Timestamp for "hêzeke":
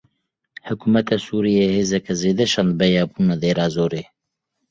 1.75-2.13